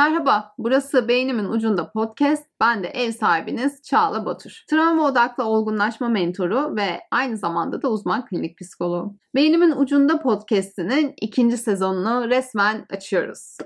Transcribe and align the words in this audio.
Merhaba, 0.00 0.54
burası 0.58 1.08
Beynimin 1.08 1.44
Ucunda 1.44 1.90
Podcast. 1.90 2.46
Ben 2.60 2.82
de 2.82 2.88
ev 2.88 3.12
sahibiniz 3.12 3.82
Çağla 3.82 4.26
Batur. 4.26 4.64
Travma 4.70 5.06
odaklı 5.06 5.44
olgunlaşma 5.44 6.08
mentoru 6.08 6.76
ve 6.76 7.00
aynı 7.10 7.36
zamanda 7.36 7.82
da 7.82 7.90
uzman 7.90 8.24
klinik 8.24 8.58
psikoloğu. 8.58 9.16
Beynimin 9.34 9.70
Ucunda 9.76 10.22
Podcast'inin 10.22 11.14
ikinci 11.20 11.56
sezonunu 11.56 12.30
resmen 12.30 12.86
açıyoruz. 12.90 13.56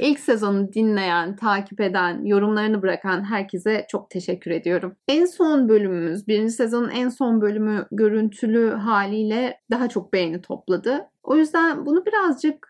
İlk 0.00 0.20
sezonu 0.20 0.72
dinleyen, 0.72 1.36
takip 1.36 1.80
eden, 1.80 2.24
yorumlarını 2.24 2.82
bırakan 2.82 3.24
herkese 3.24 3.86
çok 3.90 4.10
teşekkür 4.10 4.50
ediyorum. 4.50 4.96
En 5.08 5.24
son 5.24 5.68
bölümümüz, 5.68 6.28
birinci 6.28 6.52
sezonun 6.52 6.88
en 6.88 7.08
son 7.08 7.40
bölümü 7.40 7.86
görüntülü 7.92 8.70
haliyle 8.70 9.60
daha 9.70 9.88
çok 9.88 10.12
beğeni 10.12 10.42
topladı. 10.42 11.08
O 11.22 11.36
yüzden 11.36 11.86
bunu 11.86 12.06
birazcık 12.06 12.69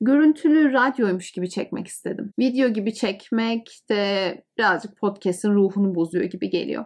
görüntülü 0.00 0.72
radyoymuş 0.72 1.32
gibi 1.32 1.50
çekmek 1.50 1.86
istedim. 1.86 2.32
Video 2.38 2.68
gibi 2.68 2.94
çekmek 2.94 3.80
de 3.90 4.44
birazcık 4.58 4.96
podcast'in 4.96 5.54
ruhunu 5.54 5.94
bozuyor 5.94 6.24
gibi 6.24 6.50
geliyor. 6.50 6.84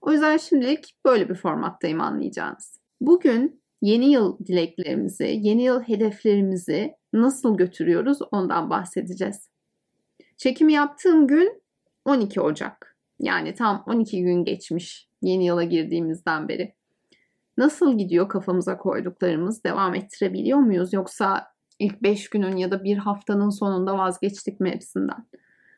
O 0.00 0.12
yüzden 0.12 0.36
şimdilik 0.36 0.94
böyle 1.04 1.28
bir 1.28 1.34
formattayım 1.34 2.00
anlayacağınız. 2.00 2.80
Bugün 3.00 3.62
yeni 3.82 4.10
yıl 4.10 4.38
dileklerimizi, 4.38 5.38
yeni 5.42 5.62
yıl 5.62 5.80
hedeflerimizi 5.80 6.94
nasıl 7.12 7.56
götürüyoruz 7.56 8.18
ondan 8.30 8.70
bahsedeceğiz. 8.70 9.50
Çekimi 10.36 10.72
yaptığım 10.72 11.26
gün 11.26 11.62
12 12.04 12.40
Ocak. 12.40 12.96
Yani 13.20 13.54
tam 13.54 13.84
12 13.86 14.22
gün 14.22 14.44
geçmiş 14.44 15.08
yeni 15.22 15.46
yıla 15.46 15.64
girdiğimizden 15.64 16.48
beri. 16.48 16.74
Nasıl 17.58 17.98
gidiyor 17.98 18.28
kafamıza 18.28 18.78
koyduklarımız? 18.78 19.64
Devam 19.64 19.94
ettirebiliyor 19.94 20.58
muyuz? 20.58 20.92
Yoksa 20.92 21.55
ilk 21.78 22.02
5 22.02 22.30
günün 22.30 22.56
ya 22.56 22.70
da 22.70 22.84
bir 22.84 22.96
haftanın 22.96 23.50
sonunda 23.50 23.98
vazgeçtik 23.98 24.60
mi 24.60 24.70
hepsinden? 24.70 25.26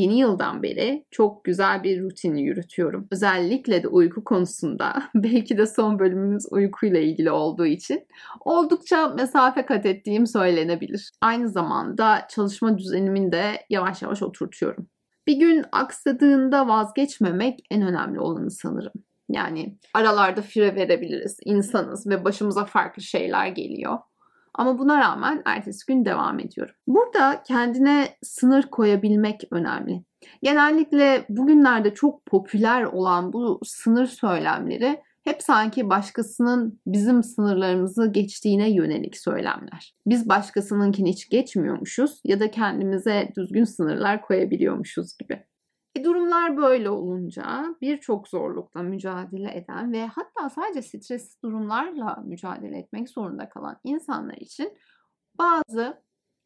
Yeni 0.00 0.18
yıldan 0.18 0.62
beri 0.62 1.04
çok 1.10 1.44
güzel 1.44 1.82
bir 1.82 2.02
rutin 2.02 2.36
yürütüyorum. 2.36 3.08
Özellikle 3.12 3.82
de 3.82 3.88
uyku 3.88 4.24
konusunda 4.24 5.02
belki 5.14 5.58
de 5.58 5.66
son 5.66 5.98
bölümümüz 5.98 6.46
uykuyla 6.50 7.00
ilgili 7.00 7.30
olduğu 7.30 7.66
için 7.66 8.06
oldukça 8.40 9.08
mesafe 9.08 9.66
kat 9.66 9.86
ettiğim 9.86 10.26
söylenebilir. 10.26 11.10
Aynı 11.20 11.48
zamanda 11.48 12.26
çalışma 12.30 12.78
düzenimi 12.78 13.32
de 13.32 13.66
yavaş 13.70 14.02
yavaş 14.02 14.22
oturtuyorum. 14.22 14.88
Bir 15.26 15.36
gün 15.36 15.64
aksadığında 15.72 16.68
vazgeçmemek 16.68 17.58
en 17.70 17.82
önemli 17.82 18.20
olanı 18.20 18.50
sanırım. 18.50 18.92
Yani 19.28 19.78
aralarda 19.94 20.42
fire 20.42 20.74
verebiliriz. 20.74 21.36
insanız 21.44 22.06
ve 22.06 22.24
başımıza 22.24 22.64
farklı 22.64 23.02
şeyler 23.02 23.46
geliyor. 23.48 23.98
Ama 24.58 24.78
buna 24.78 24.98
rağmen 24.98 25.42
ertesi 25.44 25.86
gün 25.86 26.04
devam 26.04 26.40
ediyorum. 26.40 26.74
Burada 26.86 27.42
kendine 27.46 28.08
sınır 28.22 28.62
koyabilmek 28.62 29.44
önemli. 29.50 30.04
Genellikle 30.42 31.24
bugünlerde 31.28 31.94
çok 31.94 32.26
popüler 32.26 32.82
olan 32.82 33.32
bu 33.32 33.60
sınır 33.64 34.06
söylemleri 34.06 35.02
hep 35.24 35.42
sanki 35.42 35.90
başkasının 35.90 36.80
bizim 36.86 37.22
sınırlarımızı 37.22 38.12
geçtiğine 38.12 38.70
yönelik 38.70 39.16
söylemler. 39.16 39.94
Biz 40.06 40.28
başkasınınkini 40.28 41.10
hiç 41.10 41.28
geçmiyormuşuz 41.28 42.20
ya 42.24 42.40
da 42.40 42.50
kendimize 42.50 43.32
düzgün 43.36 43.64
sınırlar 43.64 44.22
koyabiliyormuşuz 44.22 45.18
gibi. 45.18 45.44
Durumlar 46.04 46.56
böyle 46.56 46.90
olunca 46.90 47.64
birçok 47.80 48.28
zorlukla 48.28 48.82
mücadele 48.82 49.56
eden 49.56 49.92
ve 49.92 50.06
hatta 50.06 50.50
sadece 50.50 50.82
stresli 50.82 51.42
durumlarla 51.42 52.22
mücadele 52.24 52.78
etmek 52.78 53.08
zorunda 53.10 53.48
kalan 53.48 53.80
insanlar 53.84 54.36
için 54.36 54.78
bazı 55.38 56.02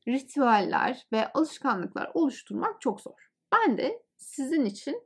ritüeller 0.09 1.07
ve 1.13 1.33
alışkanlıklar 1.33 2.11
oluşturmak 2.15 2.81
çok 2.81 3.01
zor. 3.01 3.29
Ben 3.53 3.79
de 3.79 4.03
sizin 4.17 4.65
için 4.65 5.03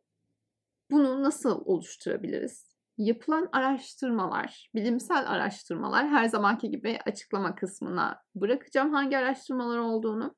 bunu 0.91 1.23
nasıl 1.23 1.62
oluşturabiliriz? 1.65 2.77
Yapılan 2.99 3.49
araştırmalar, 3.53 4.71
bilimsel 4.75 5.31
araştırmalar 5.31 6.09
her 6.09 6.25
zamanki 6.25 6.71
gibi 6.71 6.99
açıklama 7.06 7.55
kısmına 7.55 8.23
bırakacağım 8.35 8.93
hangi 8.93 9.19
araştırmalar 9.19 9.79
olduğunu. 9.79 10.35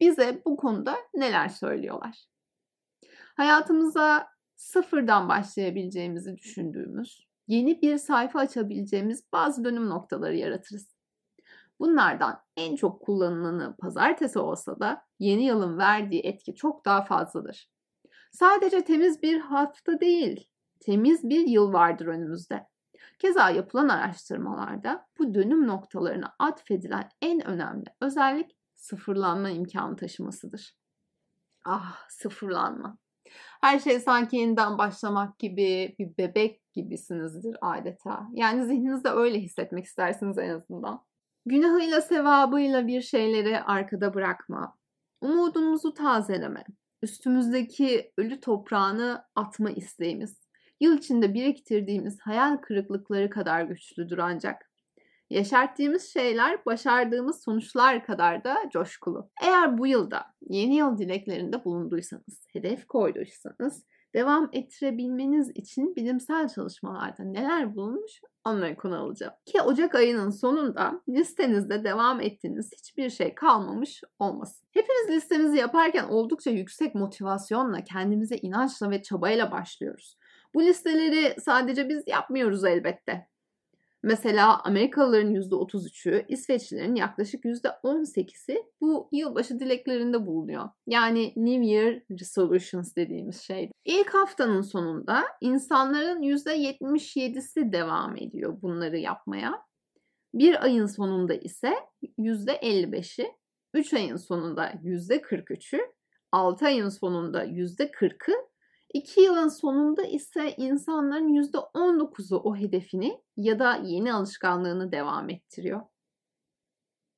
Bize 0.00 0.42
bu 0.46 0.56
konuda 0.56 0.96
neler 1.14 1.48
söylüyorlar? 1.48 2.31
Hayatımıza 3.36 4.28
sıfırdan 4.56 5.28
başlayabileceğimizi 5.28 6.36
düşündüğümüz, 6.36 7.26
yeni 7.46 7.82
bir 7.82 7.98
sayfa 7.98 8.38
açabileceğimiz 8.38 9.32
bazı 9.32 9.64
dönüm 9.64 9.88
noktaları 9.88 10.36
yaratırız. 10.36 10.96
Bunlardan 11.80 12.40
en 12.56 12.76
çok 12.76 13.00
kullanılanı 13.00 13.76
pazartesi 13.76 14.38
olsa 14.38 14.80
da 14.80 15.04
yeni 15.18 15.44
yılın 15.44 15.78
verdiği 15.78 16.20
etki 16.20 16.54
çok 16.54 16.84
daha 16.84 17.04
fazladır. 17.04 17.70
Sadece 18.32 18.84
temiz 18.84 19.22
bir 19.22 19.40
hafta 19.40 20.00
değil, 20.00 20.48
temiz 20.80 21.28
bir 21.28 21.46
yıl 21.46 21.72
vardır 21.72 22.06
önümüzde. 22.06 22.66
Keza 23.18 23.50
yapılan 23.50 23.88
araştırmalarda 23.88 25.06
bu 25.18 25.34
dönüm 25.34 25.66
noktalarına 25.66 26.34
atfedilen 26.38 27.08
en 27.22 27.46
önemli 27.46 27.84
özellik 28.00 28.56
sıfırlanma 28.74 29.50
imkanı 29.50 29.96
taşımasıdır. 29.96 30.76
Ah 31.64 32.08
sıfırlanma. 32.08 32.98
Her 33.62 33.78
şey 33.78 34.00
sanki 34.00 34.36
yeniden 34.36 34.78
başlamak 34.78 35.38
gibi 35.38 35.96
bir 35.98 36.16
bebek 36.18 36.72
gibisinizdir 36.72 37.56
adeta. 37.60 38.28
Yani 38.32 38.64
zihninizde 38.64 39.08
öyle 39.08 39.40
hissetmek 39.40 39.84
istersiniz 39.84 40.38
en 40.38 40.48
azından. 40.48 41.04
Günahıyla 41.46 42.00
sevabıyla 42.00 42.86
bir 42.86 43.00
şeyleri 43.00 43.60
arkada 43.60 44.14
bırakma. 44.14 44.78
Umudumuzu 45.20 45.94
tazeleme. 45.94 46.64
Üstümüzdeki 47.02 48.12
ölü 48.18 48.40
toprağını 48.40 49.24
atma 49.34 49.70
isteğimiz. 49.70 50.40
Yıl 50.80 50.98
içinde 50.98 51.34
biriktirdiğimiz 51.34 52.20
hayal 52.20 52.56
kırıklıkları 52.56 53.30
kadar 53.30 53.62
güçlüdür 53.62 54.18
ancak. 54.18 54.71
Yaşarttığımız 55.32 56.02
şeyler 56.02 56.66
başardığımız 56.66 57.42
sonuçlar 57.42 58.06
kadar 58.06 58.44
da 58.44 58.56
coşkulu. 58.72 59.30
Eğer 59.42 59.78
bu 59.78 59.86
yılda 59.86 60.24
yeni 60.48 60.76
yıl 60.76 60.98
dileklerinde 60.98 61.64
bulunduysanız, 61.64 62.46
hedef 62.52 62.86
koyduysanız 62.86 63.84
devam 64.14 64.50
ettirebilmeniz 64.52 65.50
için 65.54 65.96
bilimsel 65.96 66.48
çalışmalarda 66.48 67.24
neler 67.24 67.76
bulunmuş 67.76 68.20
onları 68.44 68.76
konu 68.76 68.98
alacağım. 68.98 69.32
Ki 69.46 69.62
Ocak 69.62 69.94
ayının 69.94 70.30
sonunda 70.30 71.02
listenizde 71.08 71.84
devam 71.84 72.20
ettiğiniz 72.20 72.70
hiçbir 72.72 73.10
şey 73.10 73.34
kalmamış 73.34 74.02
olmasın. 74.18 74.66
Hepimiz 74.70 75.10
listemizi 75.10 75.56
yaparken 75.56 76.04
oldukça 76.04 76.50
yüksek 76.50 76.94
motivasyonla, 76.94 77.84
kendimize 77.84 78.36
inançla 78.36 78.90
ve 78.90 79.02
çabayla 79.02 79.52
başlıyoruz. 79.52 80.16
Bu 80.54 80.62
listeleri 80.62 81.40
sadece 81.40 81.88
biz 81.88 82.02
yapmıyoruz 82.06 82.64
elbette. 82.64 83.31
Mesela 84.02 84.60
Amerikalıların 84.64 85.34
%33'ü, 85.34 86.24
İsveçlilerin 86.28 86.94
yaklaşık 86.94 87.44
%18'i 87.44 88.62
bu 88.80 89.08
yılbaşı 89.12 89.60
dileklerinde 89.60 90.26
bulunuyor. 90.26 90.68
Yani 90.86 91.32
New 91.36 91.66
Year 91.66 92.00
Resolutions 92.10 92.96
dediğimiz 92.96 93.40
şey. 93.40 93.70
İlk 93.84 94.14
haftanın 94.14 94.62
sonunda 94.62 95.24
insanların 95.40 96.22
%77'si 96.22 97.72
devam 97.72 98.16
ediyor 98.16 98.62
bunları 98.62 98.98
yapmaya. 98.98 99.62
Bir 100.34 100.64
ayın 100.64 100.86
sonunda 100.86 101.34
ise 101.34 101.74
%55'i, 102.18 103.26
3 103.74 103.94
ayın 103.94 104.16
sonunda 104.16 104.70
%43'ü, 104.70 105.80
6 106.32 106.66
ayın 106.66 106.88
sonunda 106.88 107.44
%40'ı 107.44 108.51
2 108.92 109.20
yılın 109.20 109.48
sonunda 109.48 110.02
ise 110.02 110.54
insanların 110.56 111.28
%19'u 111.28 112.36
o 112.36 112.56
hedefini 112.56 113.22
ya 113.36 113.58
da 113.58 113.76
yeni 113.76 114.12
alışkanlığını 114.12 114.92
devam 114.92 115.30
ettiriyor. 115.30 115.80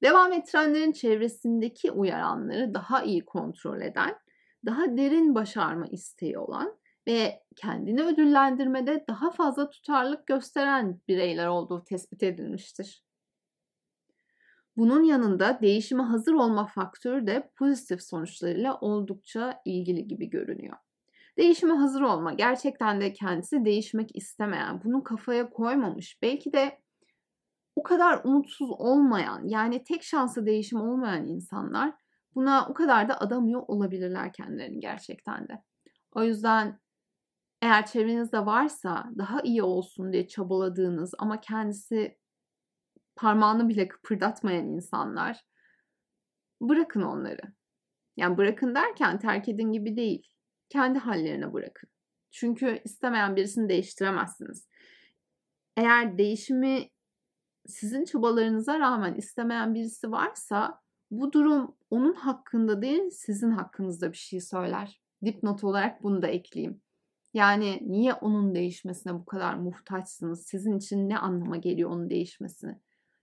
Devam 0.02 0.32
ettirenlerin 0.32 0.92
çevresindeki 0.92 1.90
uyaranları 1.90 2.74
daha 2.74 3.02
iyi 3.02 3.24
kontrol 3.24 3.80
eden, 3.80 4.18
daha 4.66 4.96
derin 4.96 5.34
başarma 5.34 5.86
isteği 5.86 6.38
olan 6.38 6.78
ve 7.06 7.42
kendini 7.56 8.02
ödüllendirmede 8.02 9.04
daha 9.08 9.30
fazla 9.30 9.70
tutarlılık 9.70 10.26
gösteren 10.26 11.00
bireyler 11.08 11.46
olduğu 11.46 11.84
tespit 11.84 12.22
edilmiştir. 12.22 13.04
Bunun 14.76 15.02
yanında 15.02 15.58
değişime 15.62 16.02
hazır 16.02 16.32
olma 16.34 16.66
faktörü 16.66 17.26
de 17.26 17.50
pozitif 17.56 18.02
sonuçlarıyla 18.02 18.78
oldukça 18.80 19.60
ilgili 19.64 20.08
gibi 20.08 20.30
görünüyor. 20.30 20.76
Değişime 21.38 21.74
hazır 21.74 22.00
olma. 22.00 22.32
Gerçekten 22.32 23.00
de 23.00 23.12
kendisi 23.12 23.64
değişmek 23.64 24.16
istemeyen, 24.16 24.84
bunu 24.84 25.02
kafaya 25.02 25.50
koymamış. 25.50 26.18
Belki 26.22 26.52
de 26.52 26.80
o 27.76 27.82
kadar 27.82 28.24
umutsuz 28.24 28.70
olmayan, 28.70 29.48
yani 29.48 29.84
tek 29.84 30.02
şansı 30.02 30.46
değişim 30.46 30.80
olmayan 30.80 31.26
insanlar 31.26 31.94
buna 32.34 32.68
o 32.68 32.74
kadar 32.74 33.08
da 33.08 33.20
adamıyor 33.20 33.62
olabilirler 33.68 34.32
kendilerini 34.32 34.80
gerçekten 34.80 35.48
de. 35.48 35.62
O 36.12 36.22
yüzden 36.22 36.80
eğer 37.62 37.86
çevrenizde 37.86 38.46
varsa 38.46 39.10
daha 39.18 39.40
iyi 39.40 39.62
olsun 39.62 40.12
diye 40.12 40.28
çabaladığınız 40.28 41.14
ama 41.18 41.40
kendisi 41.40 42.18
parmağını 43.16 43.68
bile 43.68 43.88
kıpırdatmayan 43.88 44.66
insanlar 44.66 45.44
bırakın 46.60 47.02
onları. 47.02 47.42
Yani 48.16 48.36
bırakın 48.36 48.74
derken 48.74 49.18
terk 49.18 49.48
edin 49.48 49.72
gibi 49.72 49.96
değil. 49.96 50.33
Kendi 50.68 50.98
hallerine 50.98 51.52
bırakın. 51.52 51.90
Çünkü 52.30 52.80
istemeyen 52.84 53.36
birisini 53.36 53.68
değiştiremezsiniz. 53.68 54.68
Eğer 55.76 56.18
değişimi 56.18 56.88
sizin 57.66 58.04
çabalarınıza 58.04 58.78
rağmen 58.78 59.14
istemeyen 59.14 59.74
birisi 59.74 60.12
varsa 60.12 60.80
bu 61.10 61.32
durum 61.32 61.76
onun 61.90 62.14
hakkında 62.14 62.82
değil 62.82 63.10
sizin 63.10 63.50
hakkınızda 63.50 64.12
bir 64.12 64.16
şey 64.16 64.40
söyler. 64.40 65.00
Dipnot 65.24 65.64
olarak 65.64 66.02
bunu 66.02 66.22
da 66.22 66.26
ekleyeyim. 66.26 66.80
Yani 67.34 67.78
niye 67.82 68.14
onun 68.14 68.54
değişmesine 68.54 69.14
bu 69.14 69.24
kadar 69.24 69.54
muhtaçsınız? 69.54 70.46
Sizin 70.46 70.78
için 70.78 71.08
ne 71.08 71.18
anlama 71.18 71.56
geliyor 71.56 71.90
onun 71.90 72.10
değişmesini? 72.10 72.78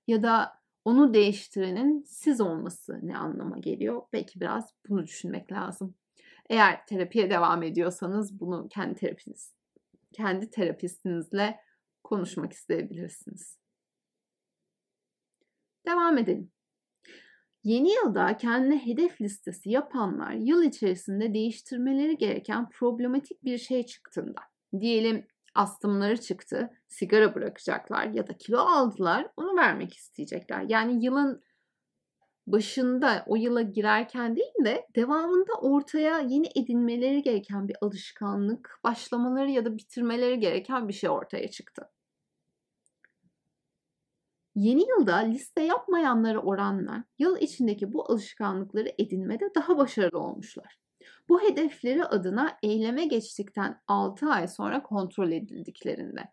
Ya 0.08 0.24
da 0.24 0.54
onu 0.86 1.14
değiştirenin 1.14 2.04
siz 2.08 2.42
olması 2.42 3.00
ne 3.04 3.18
anlama 3.18 3.58
geliyor? 3.58 4.02
Belki 4.14 4.40
biraz 4.40 4.74
bunu 4.90 5.04
düşünmek 5.04 5.52
lazım. 5.52 5.96
Eğer 6.52 6.86
terapiye 6.86 7.30
devam 7.30 7.64
ediyorsanız 7.64 8.40
bunu 8.40 8.68
kendi 8.70 8.96
terapiniz, 8.96 9.54
kendi 10.14 10.50
terapistinizle 10.50 11.60
konuşmak 12.04 12.54
isteyebilirsiniz. 12.54 13.58
Devam 15.88 16.18
edelim. 16.18 16.52
Yeni 17.64 17.94
yılda 17.94 18.38
kendine 18.38 18.86
hedef 18.86 19.22
listesi 19.22 19.70
yapanlar 19.70 20.32
yıl 20.32 20.64
içerisinde 20.64 21.34
değiştirmeleri 21.34 22.18
gereken 22.18 22.70
problematik 22.70 23.44
bir 23.44 23.58
şey 23.58 23.86
çıktığında, 23.86 24.42
diyelim 24.80 25.28
astımları 25.56 26.22
çıktı, 26.22 26.70
sigara 26.88 27.36
bırakacaklar 27.36 28.08
ya 28.08 28.28
da 28.28 28.38
kilo 28.38 28.60
aldılar, 28.60 29.28
onu 29.36 29.58
vermek 29.58 29.94
isteyecekler. 29.94 30.66
Yani 30.70 31.06
yılın 31.06 31.44
başında 32.48 33.24
o 33.28 33.36
yıla 33.36 33.62
girerken 33.62 34.36
değil 34.36 34.66
de 34.66 34.88
devamında 34.96 35.54
ortaya 35.62 36.20
yeni 36.20 36.48
edinmeleri 36.56 37.22
gereken 37.22 37.68
bir 37.68 37.76
alışkanlık, 37.82 38.80
başlamaları 38.84 39.52
ya 39.52 39.66
da 39.66 39.78
bitirmeleri 39.78 40.40
gereken 40.40 40.88
bir 40.88 40.94
şey 40.94 41.10
ortaya 41.10 41.52
çıktı. 41.52 41.90
Yeni 44.56 44.90
yılda 44.90 45.16
liste 45.16 45.64
yapmayanlara 45.64 46.40
oranla 46.40 47.04
yıl 47.20 47.38
içindeki 47.38 47.94
bu 47.94 48.12
alışkanlıkları 48.12 48.92
edinmede 48.98 49.50
daha 49.56 49.78
başarılı 49.78 50.20
olmuşlar. 50.20 50.80
Bu 51.30 51.42
hedefleri 51.42 52.06
adına 52.06 52.58
eyleme 52.64 53.06
geçtikten 53.06 53.82
6 53.88 54.28
ay 54.28 54.48
sonra 54.48 54.84
kontrol 54.84 55.32
edildiklerinde. 55.32 56.24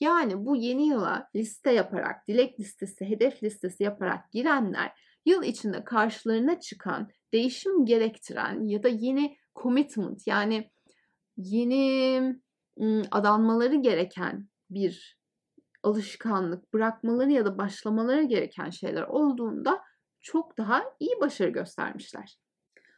Yani 0.00 0.46
bu 0.46 0.56
yeni 0.56 0.86
yıla 0.88 1.28
liste 1.36 1.72
yaparak, 1.72 2.28
dilek 2.28 2.60
listesi, 2.60 3.04
hedef 3.04 3.42
listesi 3.42 3.82
yaparak 3.82 4.32
girenler 4.32 4.92
yıl 5.26 5.42
içinde 5.42 5.84
karşılarına 5.84 6.60
çıkan, 6.60 7.08
değişim 7.32 7.84
gerektiren 7.84 8.68
ya 8.68 8.82
da 8.82 8.88
yeni 8.88 9.36
commitment 9.62 10.26
yani 10.26 10.70
yeni 11.36 12.36
adanmaları 13.10 13.76
gereken 13.76 14.48
bir 14.70 15.18
alışkanlık, 15.82 16.72
bırakmaları 16.74 17.32
ya 17.32 17.44
da 17.44 17.58
başlamaları 17.58 18.22
gereken 18.22 18.70
şeyler 18.70 19.02
olduğunda 19.02 19.82
çok 20.20 20.58
daha 20.58 20.84
iyi 21.00 21.20
başarı 21.20 21.50
göstermişler. 21.50 22.38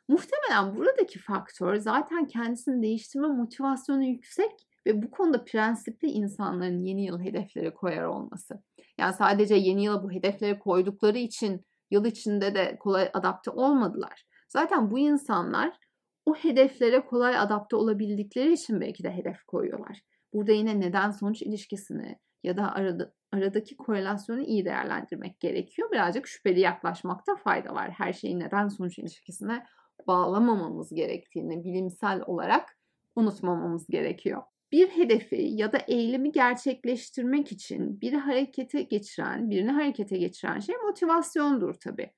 Muhtemelen 0.09 0.77
buradaki 0.77 1.19
faktör 1.19 1.77
zaten 1.77 2.27
kendisini 2.27 2.83
değiştirme 2.83 3.29
motivasyonu 3.29 4.05
yüksek 4.05 4.53
ve 4.87 5.03
bu 5.03 5.11
konuda 5.11 5.45
prensipli 5.45 6.09
insanların 6.09 6.85
yeni 6.85 7.07
yıl 7.07 7.21
hedefleri 7.21 7.75
koyar 7.75 8.05
olması. 8.05 8.63
Yani 8.99 9.15
sadece 9.15 9.55
yeni 9.55 9.85
yıla 9.85 10.03
bu 10.03 10.13
hedefleri 10.13 10.59
koydukları 10.59 11.19
için 11.19 11.67
yıl 11.91 12.05
içinde 12.05 12.55
de 12.55 12.79
kolay 12.81 13.11
adapte 13.15 13.51
olmadılar. 13.51 14.27
Zaten 14.49 14.91
bu 14.91 14.99
insanlar 14.99 15.79
o 16.27 16.35
hedeflere 16.35 17.07
kolay 17.07 17.39
adapte 17.39 17.77
olabildikleri 17.77 18.53
için 18.53 18.81
belki 18.81 19.05
de 19.05 19.11
hedef 19.11 19.45
koyuyorlar. 19.47 20.01
Burada 20.33 20.53
yine 20.53 20.81
neden 20.81 21.11
sonuç 21.11 21.43
ilişkisini 21.43 22.19
ya 22.43 22.57
da 22.57 22.73
arada, 22.73 23.13
aradaki 23.33 23.77
korelasyonu 23.77 24.43
iyi 24.43 24.65
değerlendirmek 24.65 25.41
gerekiyor. 25.41 25.91
Birazcık 25.93 26.27
şüpheli 26.27 26.61
yaklaşmakta 26.61 27.37
fayda 27.37 27.75
var. 27.75 27.91
Her 27.91 28.13
şeyi 28.13 28.39
neden 28.39 28.69
sonuç 28.69 28.99
ilişkisine 28.99 29.67
bağlamamamız 30.07 30.95
gerektiğini 30.95 31.65
bilimsel 31.65 32.23
olarak 32.27 32.79
unutmamamız 33.17 33.87
gerekiyor. 33.87 34.43
Bir 34.75 34.89
hedefi 34.89 35.49
ya 35.51 35.73
da 35.73 35.79
eylemi 35.89 36.33
gerçekleştirmek 36.33 37.53
için 37.53 38.01
bir 38.01 38.13
harekete 38.13 38.83
geçiren, 38.83 39.51
birini 39.51 39.71
harekete 39.71 40.19
geçiren 40.19 40.61
şey 40.61 40.77
motivasyondur 40.77 41.75
tabii. 41.75 42.11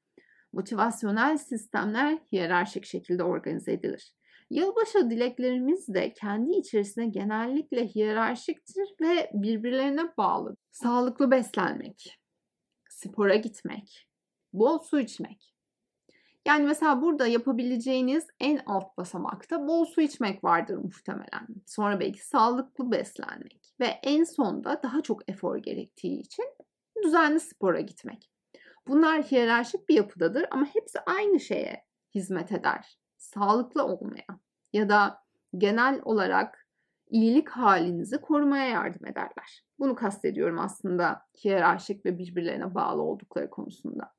Motivasyonel 0.52 1.36
sistemler 1.36 2.18
hiyerarşik 2.32 2.84
şekilde 2.84 3.22
organize 3.22 3.72
edilir. 3.72 4.12
Yılbaşı 4.50 5.10
dileklerimiz 5.10 5.88
de 5.88 6.12
kendi 6.12 6.52
içerisinde 6.52 7.06
genellikle 7.06 7.86
hiyerarşiktir 7.86 8.88
ve 9.00 9.30
birbirlerine 9.34 10.16
bağlı. 10.16 10.56
Sağlıklı 10.70 11.30
beslenmek, 11.30 12.18
spora 12.88 13.36
gitmek, 13.36 14.08
bol 14.52 14.78
su 14.78 15.00
içmek. 15.00 15.55
Yani 16.46 16.66
mesela 16.66 17.02
burada 17.02 17.26
yapabileceğiniz 17.26 18.26
en 18.40 18.60
alt 18.66 18.96
basamakta 18.96 19.68
bol 19.68 19.84
su 19.84 20.00
içmek 20.00 20.44
vardır 20.44 20.76
muhtemelen. 20.76 21.46
Sonra 21.66 22.00
belki 22.00 22.26
sağlıklı 22.26 22.90
beslenmek 22.92 23.74
ve 23.80 23.86
en 23.86 24.24
sonda 24.24 24.80
daha 24.82 25.02
çok 25.02 25.30
efor 25.30 25.56
gerektiği 25.56 26.20
için 26.20 26.44
düzenli 27.04 27.40
spora 27.40 27.80
gitmek. 27.80 28.30
Bunlar 28.88 29.22
hiyerarşik 29.22 29.88
bir 29.88 29.94
yapıdadır 29.94 30.46
ama 30.50 30.66
hepsi 30.66 31.00
aynı 31.00 31.40
şeye 31.40 31.84
hizmet 32.14 32.52
eder 32.52 32.98
sağlıklı 33.16 33.84
olmaya 33.84 34.40
ya 34.72 34.88
da 34.88 35.22
genel 35.58 36.00
olarak 36.04 36.66
iyilik 37.10 37.48
halinizi 37.48 38.20
korumaya 38.20 38.68
yardım 38.68 39.06
ederler. 39.06 39.64
Bunu 39.78 39.94
kastediyorum 39.94 40.58
aslında 40.58 41.22
hiyerarşik 41.44 42.06
ve 42.06 42.18
birbirlerine 42.18 42.74
bağlı 42.74 43.02
oldukları 43.02 43.50
konusunda. 43.50 44.15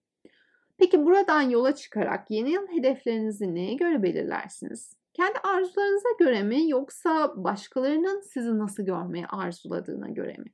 Peki 0.78 1.06
buradan 1.06 1.42
yola 1.42 1.76
çıkarak 1.76 2.32
yeni 2.32 2.52
yıl 2.52 2.68
hedeflerinizi 2.68 3.56
neye 3.56 3.74
göre 3.74 4.04
belirlersiniz? 4.04 4.98
Kendi 5.14 5.40
arzularınıza 5.40 6.10
göre 6.20 6.44
mi 6.44 6.70
yoksa 6.70 7.34
başkalarının 7.36 8.22
sizi 8.22 8.58
nasıl 8.58 8.84
görmeyi 8.84 9.28
arzuladığına 9.28 10.10
göre 10.10 10.34
mi? 10.38 10.54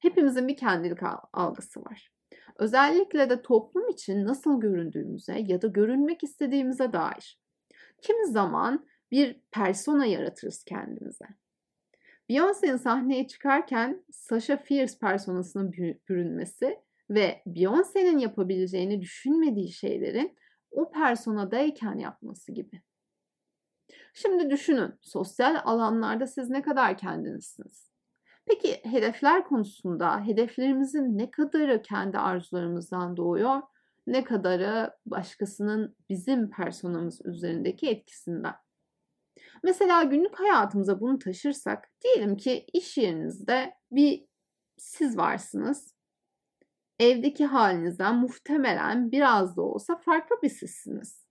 Hepimizin 0.00 0.48
bir 0.48 0.56
kendilik 0.56 0.98
algısı 1.32 1.80
var. 1.80 2.12
Özellikle 2.58 3.30
de 3.30 3.42
toplum 3.42 3.88
için 3.88 4.24
nasıl 4.24 4.60
göründüğümüze 4.60 5.38
ya 5.38 5.62
da 5.62 5.66
görünmek 5.66 6.22
istediğimize 6.22 6.92
dair. 6.92 7.40
Kimi 8.02 8.26
zaman 8.26 8.86
bir 9.10 9.40
persona 9.50 10.06
yaratırız 10.06 10.64
kendimize. 10.64 11.26
Beyoncé'nin 12.28 12.76
sahneye 12.76 13.26
çıkarken 13.26 14.04
Sasha 14.10 14.56
Fierce 14.56 14.98
personasına 15.00 15.72
bürünmesi 16.08 16.78
ve 17.10 17.42
Beyoncé'nin 17.46 18.18
yapabileceğini 18.18 19.00
düşünmediği 19.00 19.72
şeylerin 19.72 20.36
o 20.70 20.90
personadayken 20.90 21.98
yapması 21.98 22.52
gibi. 22.52 22.82
Şimdi 24.14 24.50
düşünün, 24.50 24.94
sosyal 25.00 25.60
alanlarda 25.64 26.26
siz 26.26 26.50
ne 26.50 26.62
kadar 26.62 26.98
kendinizsiniz? 26.98 27.90
Peki 28.46 28.80
hedefler 28.82 29.44
konusunda 29.44 30.24
hedeflerimizin 30.24 31.18
ne 31.18 31.30
kadarı 31.30 31.82
kendi 31.82 32.18
arzularımızdan 32.18 33.16
doğuyor 33.16 33.62
ne 34.06 34.24
kadarı 34.24 34.90
başkasının 35.06 35.96
bizim 36.08 36.50
personamız 36.50 37.20
üzerindeki 37.24 37.90
etkisinden. 37.90 38.54
Mesela 39.62 40.02
günlük 40.02 40.40
hayatımıza 40.40 41.00
bunu 41.00 41.18
taşırsak 41.18 41.90
diyelim 42.04 42.36
ki 42.36 42.66
iş 42.72 42.98
yerinizde 42.98 43.74
bir 43.90 44.26
siz 44.76 45.16
varsınız. 45.16 45.95
Evdeki 47.00 47.46
halinizden 47.46 48.16
muhtemelen 48.16 49.12
biraz 49.12 49.56
da 49.56 49.62
olsa 49.62 49.96
farklı 49.96 50.36
bir 50.42 50.48
sizsiniz. 50.48 51.26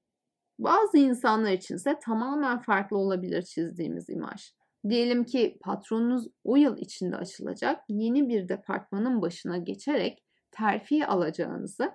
Bazı 0.60 0.98
insanlar 0.98 1.52
içinse 1.52 2.00
tamamen 2.00 2.60
farklı 2.62 2.98
olabilir 2.98 3.42
çizdiğimiz 3.42 4.10
imaj. 4.10 4.54
Diyelim 4.90 5.24
ki 5.24 5.58
patronunuz 5.62 6.28
o 6.44 6.56
yıl 6.56 6.78
içinde 6.78 7.16
açılacak 7.16 7.84
yeni 7.90 8.30
bir 8.30 8.50
departmanın 8.50 9.22
başına 9.22 9.58
geçerek 9.58 10.24
terfi 10.52 11.06
alacağınızı 11.06 11.92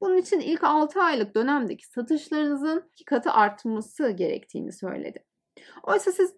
bunun 0.00 0.16
için 0.16 0.40
ilk 0.40 0.64
6 0.64 1.00
aylık 1.02 1.34
dönemdeki 1.34 1.86
satışlarınızın 1.86 2.90
iki 2.92 3.04
katı 3.04 3.30
artması 3.30 4.10
gerektiğini 4.10 4.72
söyledi. 4.72 5.24
Oysa 5.82 6.12
siz 6.12 6.34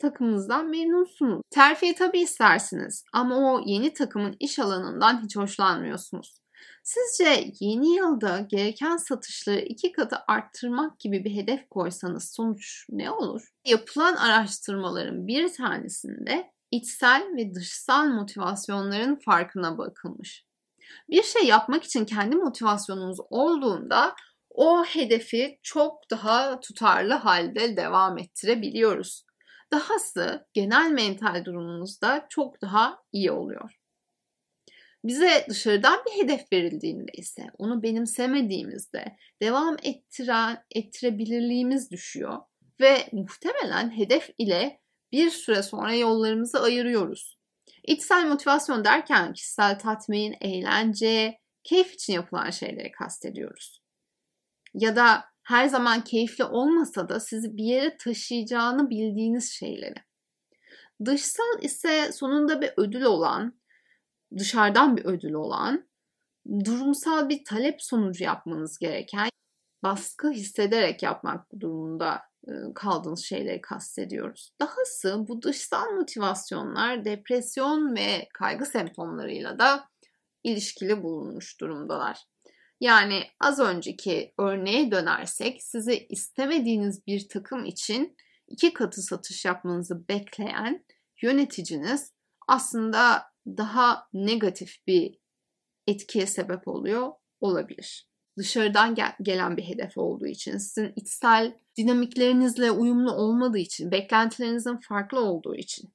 takımınızdan 0.00 0.70
memnunsunuz. 0.70 1.42
Terfiye 1.50 1.94
tabii 1.94 2.20
istersiniz 2.20 3.04
ama 3.12 3.36
o 3.36 3.62
yeni 3.66 3.92
takımın 3.92 4.36
iş 4.40 4.58
alanından 4.58 5.22
hiç 5.24 5.36
hoşlanmıyorsunuz. 5.36 6.40
Sizce 6.82 7.52
yeni 7.60 7.96
yılda 7.96 8.46
gereken 8.50 8.96
satışları 8.96 9.60
iki 9.60 9.92
katı 9.92 10.16
arttırmak 10.28 10.98
gibi 10.98 11.24
bir 11.24 11.34
hedef 11.34 11.68
koysanız 11.70 12.32
sonuç 12.32 12.86
ne 12.90 13.10
olur? 13.10 13.48
Yapılan 13.66 14.16
araştırmaların 14.16 15.26
bir 15.26 15.52
tanesinde 15.52 16.50
içsel 16.70 17.22
ve 17.36 17.54
dışsal 17.54 18.06
motivasyonların 18.06 19.16
farkına 19.16 19.78
bakılmış. 19.78 20.44
Bir 21.10 21.22
şey 21.22 21.46
yapmak 21.46 21.84
için 21.84 22.04
kendi 22.04 22.36
motivasyonunuz 22.36 23.18
olduğunda 23.30 24.14
o 24.50 24.84
hedefi 24.84 25.58
çok 25.62 26.10
daha 26.10 26.60
tutarlı 26.60 27.14
halde 27.14 27.76
devam 27.76 28.18
ettirebiliyoruz. 28.18 29.24
Dahası 29.72 30.46
genel 30.52 30.90
mental 30.90 31.44
durumunuzda 31.44 32.26
çok 32.30 32.62
daha 32.62 33.02
iyi 33.12 33.30
oluyor. 33.30 33.80
Bize 35.04 35.46
dışarıdan 35.48 35.98
bir 36.06 36.22
hedef 36.22 36.52
verildiğinde 36.52 37.12
ise 37.12 37.46
onu 37.58 37.82
benimsemediğimizde 37.82 39.16
devam 39.42 39.76
ettiren, 39.82 40.64
ettirebilirliğimiz 40.70 41.90
düşüyor 41.90 42.38
ve 42.80 43.08
muhtemelen 43.12 43.98
hedef 43.98 44.30
ile 44.38 44.80
bir 45.12 45.30
süre 45.30 45.62
sonra 45.62 45.94
yollarımızı 45.94 46.60
ayırıyoruz. 46.62 47.38
İçsel 47.86 48.26
motivasyon 48.26 48.84
derken 48.84 49.32
kişisel 49.32 49.78
tatmin, 49.78 50.36
eğlence, 50.40 51.38
keyif 51.64 51.94
için 51.94 52.12
yapılan 52.12 52.50
şeyleri 52.50 52.90
kastediyoruz. 52.92 53.82
Ya 54.74 54.96
da 54.96 55.24
her 55.50 55.68
zaman 55.68 56.04
keyifli 56.04 56.44
olmasa 56.44 57.08
da 57.08 57.20
sizi 57.20 57.56
bir 57.56 57.64
yere 57.64 57.96
taşıyacağını 57.96 58.90
bildiğiniz 58.90 59.52
şeyleri. 59.52 59.94
Dışsal 61.04 61.62
ise 61.62 62.12
sonunda 62.12 62.60
bir 62.60 62.72
ödül 62.76 63.02
olan, 63.02 63.60
dışarıdan 64.36 64.96
bir 64.96 65.04
ödül 65.04 65.32
olan, 65.32 65.88
durumsal 66.64 67.28
bir 67.28 67.44
talep 67.44 67.82
sonucu 67.82 68.24
yapmanız 68.24 68.78
gereken, 68.78 69.28
baskı 69.82 70.30
hissederek 70.30 71.02
yapmak 71.02 71.60
durumunda 71.60 72.22
kaldığınız 72.74 73.24
şeyleri 73.24 73.60
kastediyoruz. 73.60 74.52
Dahası 74.60 75.28
bu 75.28 75.42
dışsal 75.42 75.90
motivasyonlar 75.92 77.04
depresyon 77.04 77.96
ve 77.96 78.28
kaygı 78.34 78.66
semptomlarıyla 78.66 79.58
da 79.58 79.88
ilişkili 80.44 81.02
bulunmuş 81.02 81.60
durumdalar. 81.60 82.24
Yani 82.80 83.22
az 83.40 83.58
önceki 83.60 84.34
örneğe 84.38 84.90
dönersek 84.90 85.62
sizi 85.62 86.06
istemediğiniz 86.08 87.06
bir 87.06 87.28
takım 87.28 87.64
için 87.64 88.16
iki 88.48 88.72
katı 88.72 89.02
satış 89.02 89.44
yapmanızı 89.44 90.08
bekleyen 90.08 90.84
yöneticiniz 91.22 92.12
aslında 92.48 93.22
daha 93.46 94.08
negatif 94.12 94.86
bir 94.86 95.18
etkiye 95.86 96.26
sebep 96.26 96.68
oluyor 96.68 97.12
olabilir. 97.40 98.10
Dışarıdan 98.38 98.94
gel- 98.94 99.16
gelen 99.22 99.56
bir 99.56 99.62
hedef 99.62 99.98
olduğu 99.98 100.26
için, 100.26 100.58
sizin 100.58 100.92
içsel 100.96 101.58
dinamiklerinizle 101.76 102.70
uyumlu 102.70 103.12
olmadığı 103.12 103.58
için, 103.58 103.90
beklentilerinizin 103.90 104.80
farklı 104.88 105.20
olduğu 105.20 105.54
için. 105.54 105.94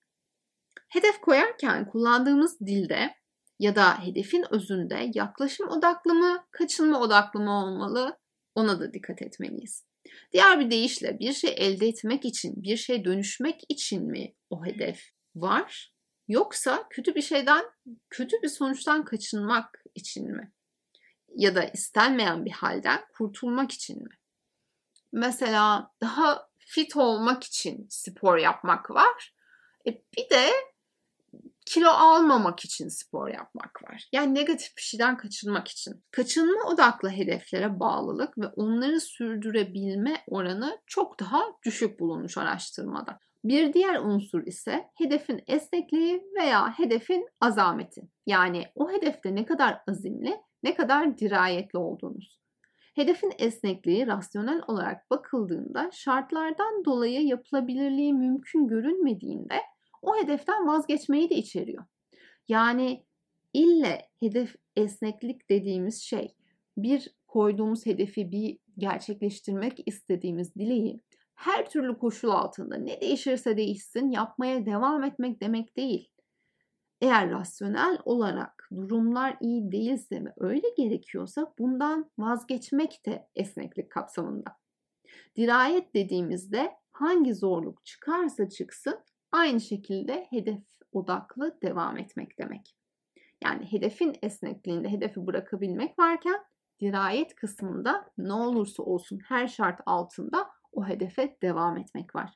Hedef 0.89 1.21
koyarken 1.21 1.89
kullandığımız 1.89 2.59
dilde 2.59 3.15
ya 3.59 3.75
da 3.75 4.03
hedefin 4.05 4.45
özünde 4.49 5.11
yaklaşım 5.13 5.69
odaklı 5.69 6.13
mı, 6.13 6.45
kaçınma 6.51 7.01
odaklı 7.01 7.39
mı 7.39 7.51
olmalı 7.51 8.19
ona 8.55 8.79
da 8.79 8.93
dikkat 8.93 9.21
etmeliyiz. 9.21 9.85
Diğer 10.33 10.59
bir 10.59 10.71
deyişle 10.71 11.19
bir 11.19 11.33
şey 11.33 11.53
elde 11.57 11.87
etmek 11.87 12.25
için, 12.25 12.63
bir 12.63 12.77
şey 12.77 13.05
dönüşmek 13.05 13.61
için 13.69 14.11
mi 14.11 14.33
o 14.49 14.65
hedef 14.65 15.03
var? 15.35 15.93
Yoksa 16.27 16.87
kötü 16.89 17.15
bir 17.15 17.21
şeyden, 17.21 17.65
kötü 18.09 18.41
bir 18.43 18.47
sonuçtan 18.47 19.05
kaçınmak 19.05 19.83
için 19.95 20.31
mi? 20.31 20.51
Ya 21.35 21.55
da 21.55 21.63
istenmeyen 21.63 22.45
bir 22.45 22.51
halden 22.51 23.01
kurtulmak 23.13 23.71
için 23.71 24.03
mi? 24.03 24.09
Mesela 25.11 25.91
daha 26.01 26.49
fit 26.57 26.95
olmak 26.95 27.43
için 27.43 27.87
spor 27.89 28.37
yapmak 28.37 28.91
var. 28.91 29.33
E 29.87 29.91
bir 29.91 30.29
de 30.29 30.51
kilo 31.65 31.89
almamak 31.89 32.59
için 32.59 32.87
spor 32.87 33.27
yapmak 33.27 33.83
var. 33.83 34.09
Yani 34.11 34.35
negatif 34.35 34.77
bir 34.77 34.81
şeyden 34.81 35.17
kaçınmak 35.17 35.67
için. 35.67 36.03
Kaçınma 36.11 36.69
odaklı 36.69 37.09
hedeflere 37.09 37.79
bağlılık 37.79 38.37
ve 38.37 38.47
onları 38.47 39.01
sürdürebilme 39.01 40.23
oranı 40.27 40.77
çok 40.87 41.19
daha 41.19 41.41
düşük 41.65 41.99
bulunmuş 41.99 42.37
araştırmada. 42.37 43.19
Bir 43.43 43.73
diğer 43.73 43.99
unsur 43.99 44.47
ise 44.47 44.89
hedefin 44.97 45.43
esnekliği 45.47 46.23
veya 46.39 46.79
hedefin 46.79 47.27
azameti. 47.41 48.01
Yani 48.25 48.65
o 48.75 48.91
hedefte 48.91 49.35
ne 49.35 49.45
kadar 49.45 49.81
azimli, 49.87 50.41
ne 50.63 50.75
kadar 50.75 51.17
dirayetli 51.17 51.79
olduğunuz. 51.79 52.39
Hedefin 52.95 53.33
esnekliği 53.39 54.07
rasyonel 54.07 54.61
olarak 54.67 55.11
bakıldığında 55.11 55.89
şartlardan 55.93 56.85
dolayı 56.85 57.21
yapılabilirliği 57.21 58.13
mümkün 58.13 58.67
görünmediğinde 58.67 59.55
o 60.05 60.17
hedeften 60.23 60.67
vazgeçmeyi 60.67 61.29
de 61.29 61.35
içeriyor. 61.35 61.83
Yani 62.47 63.05
ille 63.53 64.09
hedef 64.19 64.55
esneklik 64.75 65.49
dediğimiz 65.49 66.01
şey 66.01 66.35
bir 66.77 67.15
koyduğumuz 67.27 67.85
hedefi 67.85 68.31
bir 68.31 68.57
gerçekleştirmek 68.77 69.83
istediğimiz 69.85 70.55
dileği 70.55 71.01
her 71.35 71.69
türlü 71.69 71.97
koşul 71.97 72.29
altında 72.29 72.77
ne 72.77 73.01
değişirse 73.01 73.57
değişsin 73.57 74.11
yapmaya 74.11 74.65
devam 74.65 75.03
etmek 75.03 75.41
demek 75.41 75.77
değil. 75.77 76.09
Eğer 77.01 77.29
rasyonel 77.29 77.97
olarak 78.05 78.69
durumlar 78.75 79.37
iyi 79.41 79.71
değilse 79.71 80.25
ve 80.25 80.33
öyle 80.37 80.67
gerekiyorsa 80.77 81.53
bundan 81.59 82.11
vazgeçmek 82.17 83.05
de 83.05 83.27
esneklik 83.35 83.91
kapsamında. 83.91 84.57
Dirayet 85.35 85.93
dediğimizde 85.93 86.71
hangi 86.91 87.33
zorluk 87.33 87.85
çıkarsa 87.85 88.49
çıksın 88.49 88.99
aynı 89.35 89.61
şekilde 89.61 90.27
hedef 90.29 90.63
odaklı 90.91 91.57
devam 91.61 91.97
etmek 91.97 92.39
demek. 92.39 92.75
Yani 93.43 93.71
hedefin 93.71 94.15
esnekliğinde 94.21 94.89
hedefi 94.89 95.27
bırakabilmek 95.27 95.99
varken 95.99 96.45
dirayet 96.81 97.35
kısmında 97.35 98.11
ne 98.17 98.33
olursa 98.33 98.83
olsun 98.83 99.19
her 99.27 99.47
şart 99.47 99.79
altında 99.85 100.49
o 100.71 100.87
hedefe 100.87 101.37
devam 101.41 101.77
etmek 101.77 102.15
var. 102.15 102.33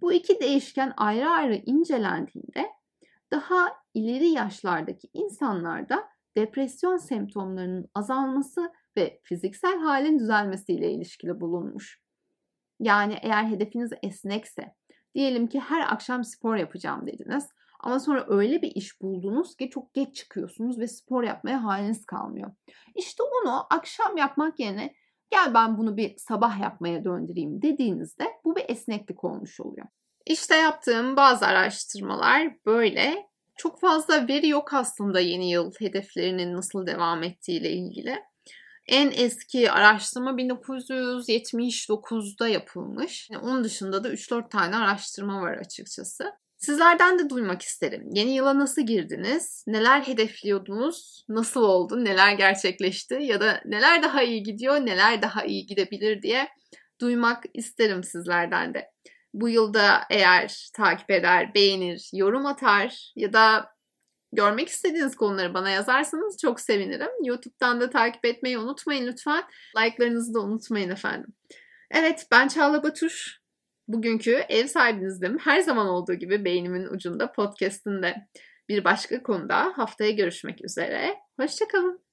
Bu 0.00 0.12
iki 0.12 0.40
değişken 0.40 0.92
ayrı 0.96 1.28
ayrı 1.28 1.54
incelendiğinde 1.54 2.70
daha 3.32 3.72
ileri 3.94 4.28
yaşlardaki 4.28 5.08
insanlarda 5.12 6.08
depresyon 6.36 6.96
semptomlarının 6.96 7.88
azalması 7.94 8.72
ve 8.96 9.20
fiziksel 9.22 9.78
halin 9.78 10.18
düzelmesiyle 10.18 10.92
ilişkili 10.92 11.40
bulunmuş. 11.40 12.02
Yani 12.80 13.18
eğer 13.22 13.44
hedefiniz 13.44 13.90
esnekse, 14.02 14.74
diyelim 15.14 15.46
ki 15.46 15.60
her 15.60 15.92
akşam 15.92 16.24
spor 16.24 16.56
yapacağım 16.56 17.06
dediniz 17.06 17.48
ama 17.80 18.00
sonra 18.00 18.24
öyle 18.28 18.62
bir 18.62 18.72
iş 18.74 19.00
buldunuz 19.00 19.56
ki 19.56 19.70
çok 19.70 19.94
geç 19.94 20.16
çıkıyorsunuz 20.16 20.78
ve 20.78 20.88
spor 20.88 21.22
yapmaya 21.22 21.64
haliniz 21.64 22.06
kalmıyor. 22.06 22.50
İşte 22.94 23.22
onu 23.22 23.66
akşam 23.70 24.16
yapmak 24.16 24.60
yerine 24.60 24.94
gel 25.30 25.54
ben 25.54 25.78
bunu 25.78 25.96
bir 25.96 26.14
sabah 26.16 26.60
yapmaya 26.60 27.04
döndüreyim 27.04 27.62
dediğinizde 27.62 28.24
bu 28.44 28.56
bir 28.56 28.64
esneklik 28.68 29.24
olmuş 29.24 29.60
oluyor. 29.60 29.86
İşte 30.26 30.56
yaptığım 30.56 31.16
bazı 31.16 31.46
araştırmalar 31.46 32.56
böyle. 32.66 33.26
Çok 33.56 33.80
fazla 33.80 34.28
veri 34.28 34.48
yok 34.48 34.74
aslında 34.74 35.20
yeni 35.20 35.50
yıl 35.50 35.72
hedeflerinin 35.78 36.56
nasıl 36.56 36.86
devam 36.86 37.22
ettiği 37.22 37.60
ile 37.60 37.70
ilgili. 37.70 38.22
En 38.86 39.10
eski 39.10 39.70
araştırma 39.70 40.30
1979'da 40.30 42.48
yapılmış. 42.48 43.30
Yani 43.30 43.44
onun 43.44 43.64
dışında 43.64 44.04
da 44.04 44.12
3-4 44.12 44.50
tane 44.50 44.76
araştırma 44.76 45.40
var 45.40 45.58
açıkçası. 45.58 46.32
Sizlerden 46.56 47.18
de 47.18 47.30
duymak 47.30 47.62
isterim. 47.62 48.08
Yeni 48.12 48.34
yıla 48.34 48.58
nasıl 48.58 48.82
girdiniz? 48.82 49.64
Neler 49.66 50.00
hedefliyordunuz? 50.00 51.24
Nasıl 51.28 51.62
oldu? 51.62 52.04
Neler 52.04 52.32
gerçekleşti? 52.32 53.18
Ya 53.20 53.40
da 53.40 53.60
neler 53.64 54.02
daha 54.02 54.22
iyi 54.22 54.42
gidiyor? 54.42 54.76
Neler 54.76 55.22
daha 55.22 55.44
iyi 55.44 55.66
gidebilir 55.66 56.22
diye 56.22 56.48
duymak 57.00 57.44
isterim 57.54 58.04
sizlerden 58.04 58.74
de. 58.74 58.90
Bu 59.34 59.48
yılda 59.48 60.00
eğer 60.10 60.70
takip 60.74 61.10
eder, 61.10 61.54
beğenir, 61.54 62.10
yorum 62.12 62.46
atar 62.46 63.12
ya 63.16 63.32
da 63.32 63.73
görmek 64.34 64.68
istediğiniz 64.68 65.16
konuları 65.16 65.54
bana 65.54 65.70
yazarsanız 65.70 66.38
çok 66.42 66.60
sevinirim. 66.60 67.24
YouTube'dan 67.24 67.80
da 67.80 67.90
takip 67.90 68.24
etmeyi 68.24 68.58
unutmayın 68.58 69.06
lütfen. 69.06 69.44
Like'larınızı 69.76 70.34
da 70.34 70.40
unutmayın 70.40 70.90
efendim. 70.90 71.34
Evet 71.90 72.26
ben 72.30 72.48
Çağla 72.48 72.82
Batur. 72.82 73.36
Bugünkü 73.88 74.32
ev 74.48 74.66
sahibinizdim. 74.66 75.38
Her 75.38 75.60
zaman 75.60 75.86
olduğu 75.86 76.14
gibi 76.14 76.44
beynimin 76.44 76.86
ucunda 76.86 77.32
podcastinde 77.32 78.28
bir 78.68 78.84
başka 78.84 79.22
konuda 79.22 79.72
haftaya 79.76 80.10
görüşmek 80.10 80.64
üzere. 80.64 81.16
Hoşçakalın. 81.40 82.04